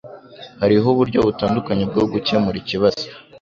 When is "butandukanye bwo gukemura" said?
1.27-2.57